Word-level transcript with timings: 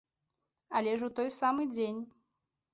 Але 0.79 0.95
ж 1.03 1.11
у 1.11 1.15
той 1.21 1.29
самы 1.39 1.69
дзень. 1.77 2.03